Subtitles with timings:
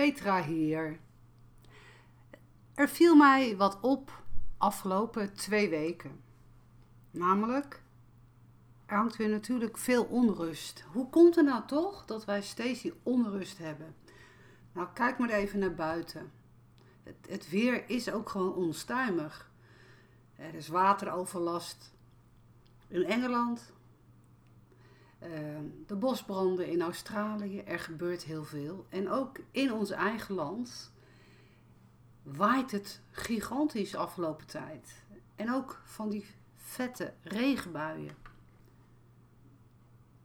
[0.00, 1.00] Petra hier.
[2.74, 4.22] Er viel mij wat op
[4.58, 6.20] afgelopen twee weken.
[7.10, 7.82] Namelijk,
[8.86, 10.84] er hangt weer natuurlijk veel onrust.
[10.92, 13.94] Hoe komt het nou toch dat wij steeds die onrust hebben?
[14.72, 16.32] Nou, kijk maar even naar buiten.
[17.02, 19.50] Het, het weer is ook gewoon onstuimig.
[20.36, 21.92] Er is wateroverlast
[22.88, 23.72] in Engeland.
[25.20, 28.86] Ehm, de bosbranden in Australië, er gebeurt heel veel.
[28.88, 30.92] En ook in ons eigen land
[32.22, 35.04] waait het gigantisch afgelopen tijd.
[35.36, 38.16] En ook van die vette regenbuien.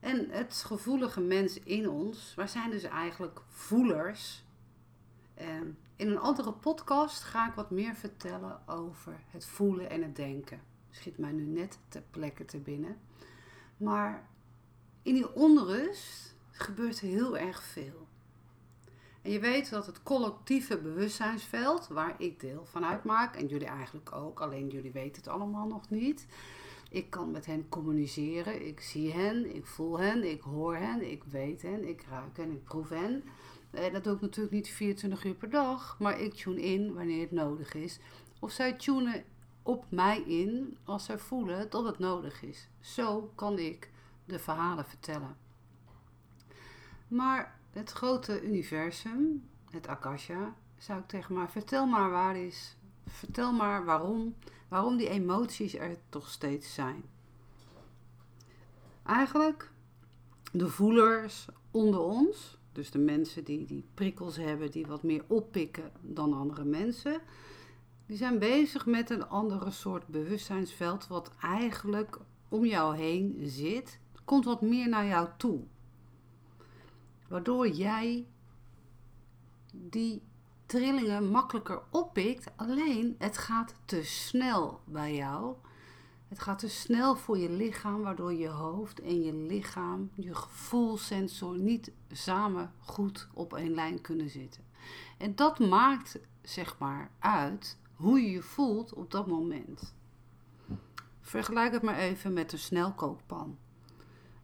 [0.00, 4.44] En het gevoelige mens in ons, wij zijn dus eigenlijk voelers.
[5.34, 10.16] En in een andere podcast ga ik wat meer vertellen over het voelen en het
[10.16, 10.60] denken.
[10.90, 12.98] Schiet mij nu net ter plekke te binnen.
[13.76, 14.28] Maar
[15.06, 18.06] in die onrust gebeurt heel erg veel.
[19.22, 24.12] En je weet dat het collectieve bewustzijnsveld, waar ik deel van uitmaak, en jullie eigenlijk
[24.12, 26.26] ook, alleen jullie weten het allemaal nog niet.
[26.90, 31.24] Ik kan met hen communiceren, ik zie hen, ik voel hen, ik hoor hen, ik
[31.24, 33.24] weet hen, ik ruik hen, ik proef hen.
[33.70, 37.20] En dat doe ik natuurlijk niet 24 uur per dag, maar ik tune in wanneer
[37.20, 37.98] het nodig is.
[38.40, 39.24] Of zij tunen
[39.62, 42.68] op mij in als zij voelen dat het nodig is.
[42.80, 43.90] Zo kan ik
[44.26, 45.36] de verhalen vertellen.
[47.08, 52.76] Maar het grote universum, het Akasha, zou ik tegen maar vertel maar waar is.
[53.06, 54.34] Vertel maar waarom,
[54.68, 57.04] waarom die emoties er toch steeds zijn.
[59.02, 59.70] Eigenlijk,
[60.52, 65.92] de voelers onder ons, dus de mensen die die prikkels hebben, die wat meer oppikken
[66.00, 67.20] dan andere mensen,
[68.06, 72.18] die zijn bezig met een andere soort bewustzijnsveld, wat eigenlijk
[72.48, 75.60] om jou heen zit komt wat meer naar jou toe.
[77.28, 78.26] Waardoor jij
[79.72, 80.22] die
[80.66, 82.50] trillingen makkelijker oppikt.
[82.56, 85.54] Alleen het gaat te snel bij jou.
[86.28, 91.58] Het gaat te snel voor je lichaam, waardoor je hoofd en je lichaam, je gevoelsensor
[91.58, 94.64] niet samen goed op één lijn kunnen zitten.
[95.18, 99.94] En dat maakt zeg maar uit hoe je je voelt op dat moment.
[101.20, 103.58] Vergelijk het maar even met een snelkookpan.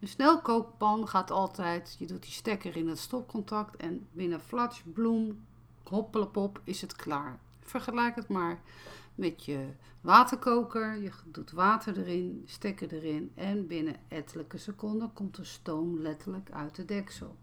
[0.00, 5.44] Een snelkookpan gaat altijd, je doet die stekker in het stopcontact en binnen flats, bloem,
[5.82, 7.40] hoppelepop is het klaar.
[7.60, 8.60] Vergelijk het maar
[9.14, 9.68] met je
[10.00, 10.96] waterkoker.
[10.96, 16.74] Je doet water erin, stekker erin en binnen ettelijke seconden komt de stoom letterlijk uit
[16.74, 17.36] de deksel.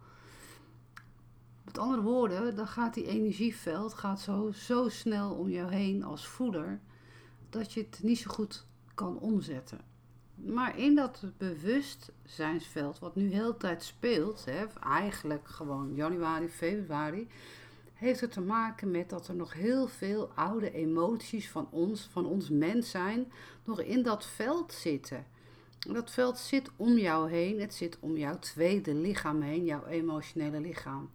[1.63, 6.27] Met andere woorden, dan gaat die energieveld gaat zo, zo snel om jou heen als
[6.27, 6.79] voeder
[7.49, 9.94] dat je het niet zo goed kan omzetten.
[10.35, 17.27] Maar in dat bewustzijnsveld, wat nu heel tijd speelt, hè, eigenlijk gewoon januari, februari,
[17.93, 22.25] heeft het te maken met dat er nog heel veel oude emoties van ons, van
[22.25, 23.31] ons mens zijn,
[23.63, 25.25] nog in dat veld zitten.
[25.79, 30.59] Dat veld zit om jou heen, het zit om jouw tweede lichaam heen, jouw emotionele
[30.59, 31.09] lichaam.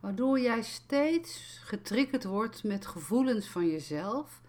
[0.00, 4.42] Waardoor jij steeds getriggerd wordt met gevoelens van jezelf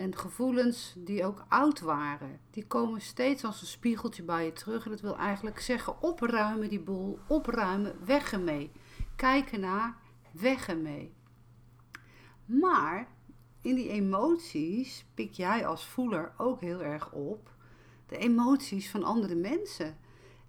[0.00, 4.84] en gevoelens die ook oud waren, die komen steeds als een spiegeltje bij je terug.
[4.84, 8.70] En dat wil eigenlijk zeggen, opruimen die boel, opruimen, weg ermee.
[9.16, 9.96] Kijken naar,
[10.32, 11.12] weg ermee.
[12.44, 13.08] Maar
[13.60, 17.54] in die emoties pik jij als voeler ook heel erg op
[18.06, 19.98] de emoties van andere mensen.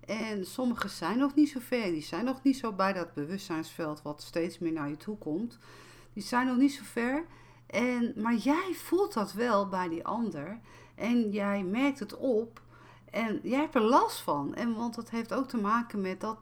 [0.06, 4.02] En sommige zijn nog niet zo ver, die zijn nog niet zo bij dat bewustzijnsveld
[4.02, 5.58] wat steeds meer naar je toe komt.
[6.14, 7.26] Die zijn nog niet zo ver.
[7.72, 10.60] En, maar jij voelt dat wel bij die ander.
[10.96, 12.62] En jij merkt het op.
[13.10, 14.56] En jij hebt er last van.
[14.56, 16.40] En, want dat heeft ook te maken met dat.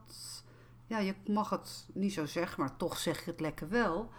[0.87, 4.09] Ja, je mag het niet zo zeggen, maar toch zeg je het lekker wel.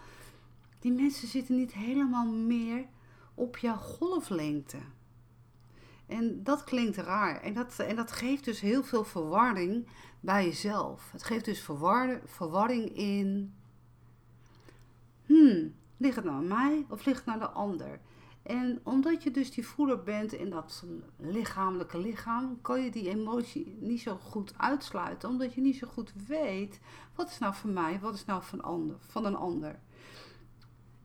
[0.79, 2.85] Die mensen zitten niet helemaal meer
[3.33, 4.77] op jouw golflengte.
[6.05, 7.41] En dat klinkt raar.
[7.41, 9.87] En dat, en dat geeft dus heel veel verwarring
[10.19, 11.11] bij jezelf.
[11.11, 11.67] Het geeft dus
[12.25, 13.53] verwarring in.
[15.25, 17.99] Hmm, Ligt het nou aan mij of ligt het naar de ander?
[18.43, 20.83] En omdat je dus die voeder bent in dat
[21.17, 25.29] lichamelijke lichaam, kan je die emotie niet zo goed uitsluiten.
[25.29, 26.79] Omdat je niet zo goed weet,
[27.15, 29.79] wat is nou voor mij, wat is nou van, ander, van een ander.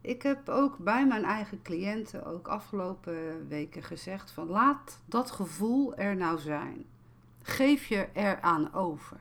[0.01, 5.97] Ik heb ook bij mijn eigen cliënten ook afgelopen weken gezegd van laat dat gevoel
[5.97, 6.87] er nou zijn.
[7.43, 9.19] Geef je eraan over.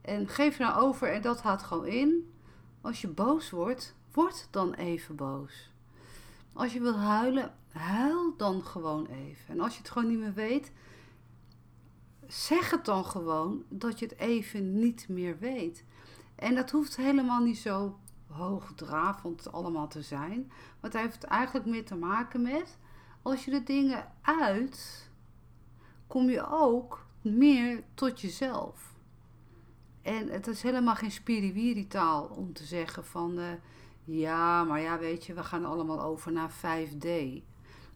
[0.00, 2.32] En geef je nou over en dat houdt gewoon in.
[2.80, 5.70] Als je boos wordt, Word dan even boos.
[6.52, 9.54] Als je wil huilen, huil dan gewoon even.
[9.54, 10.72] En als je het gewoon niet meer weet,
[12.26, 15.84] zeg het dan gewoon dat je het even niet meer weet.
[16.34, 20.46] En dat hoeft helemaal niet zo hoogdravend allemaal te zijn.
[20.48, 22.78] Maar het heeft eigenlijk meer te maken met
[23.22, 25.10] als je de dingen uit,
[26.06, 28.92] kom je ook meer tot jezelf.
[30.02, 33.38] En het is helemaal geen spiriwiri-taal om te zeggen van...
[33.38, 33.44] Uh,
[34.04, 37.06] ja, maar ja, weet je, we gaan allemaal over naar 5D.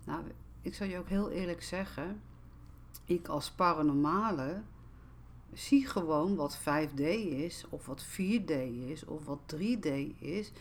[0.04, 0.22] Nou,
[0.62, 2.20] ik zal je ook heel eerlijk zeggen...
[3.04, 4.62] Ik als paranormale
[5.52, 8.50] zie gewoon wat 5D is, of wat 4D
[8.86, 9.88] is, of wat 3D
[10.18, 10.52] is.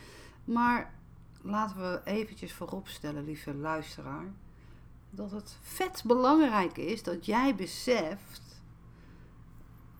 [0.43, 0.93] Maar
[1.41, 4.33] laten we eventjes vooropstellen, lieve luisteraar,
[5.09, 8.41] dat het vet belangrijk is dat jij beseft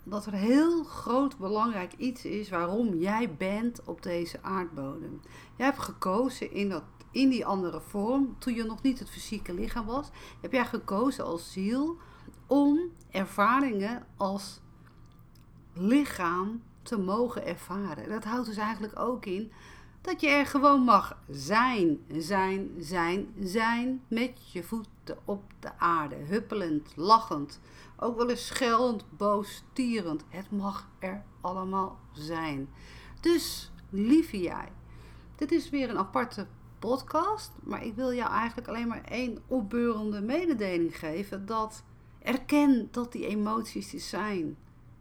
[0.05, 5.21] dat er heel groot belangrijk iets is waarom jij bent op deze aardbodem.
[5.55, 9.53] Jij hebt gekozen in, dat, in die andere vorm, toen je nog niet het fysieke
[9.53, 10.09] lichaam was,
[10.41, 11.97] heb jij gekozen als ziel
[12.47, 12.79] om
[13.11, 14.59] ervaringen als
[15.73, 18.09] lichaam te mogen ervaren.
[18.09, 19.51] Dat houdt dus eigenlijk ook in
[20.01, 24.63] dat je er gewoon mag zijn, zijn, zijn, zijn met je
[25.25, 27.59] op de aarde, huppelend, lachend,
[27.97, 30.23] ook wel eens schelend, boos, tierend.
[30.29, 32.69] Het mag er allemaal zijn.
[33.21, 34.71] Dus, lieve jij,
[35.35, 36.47] dit is weer een aparte
[36.79, 41.83] podcast, maar ik wil jou eigenlijk alleen maar één opbeurende mededeling geven dat
[42.19, 44.57] erken dat die emoties er zijn.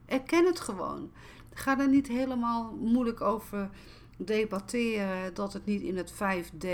[0.06, 1.10] Erken het gewoon.
[1.52, 3.70] Ga er niet helemaal moeilijk over
[4.16, 6.66] debatteren dat het niet in het 5D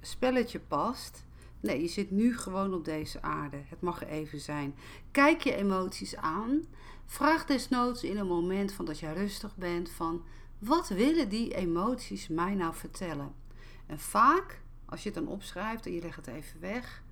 [0.00, 1.24] spelletje past.
[1.64, 3.56] Nee, je zit nu gewoon op deze aarde.
[3.66, 4.74] Het mag even zijn.
[5.10, 6.64] Kijk je emoties aan.
[7.06, 10.24] Vraag desnoods in een moment van dat je rustig bent van
[10.58, 13.34] wat willen die emoties mij nou vertellen?
[13.86, 17.02] En vaak, als je het dan opschrijft en je legt het even weg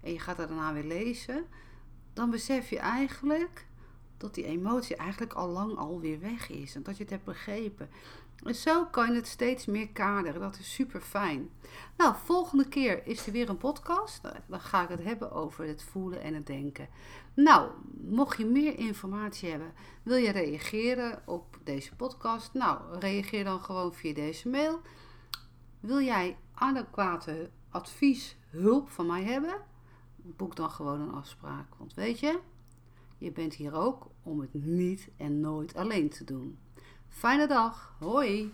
[0.00, 1.44] en je gaat het daarna weer lezen,
[2.12, 3.66] dan besef je eigenlijk
[4.16, 7.88] dat die emotie eigenlijk al lang alweer weg is en dat je het hebt begrepen.
[8.42, 10.40] En zo kan je het steeds meer kaderen.
[10.40, 11.50] Dat is super fijn.
[11.96, 14.20] Nou, volgende keer is er weer een podcast.
[14.46, 16.88] Dan ga ik het hebben over het voelen en het denken.
[17.34, 17.70] Nou,
[18.00, 19.72] mocht je meer informatie hebben,
[20.02, 22.54] wil je reageren op deze podcast?
[22.54, 24.80] Nou, reageer dan gewoon via deze mail.
[25.80, 29.54] Wil jij adequate advies, hulp van mij hebben?
[30.16, 31.66] Boek dan gewoon een afspraak.
[31.78, 32.38] Want weet je,
[33.18, 36.58] je bent hier ook om het niet en nooit alleen te doen.
[37.08, 37.96] Fijne dag.
[37.98, 38.52] Hoi.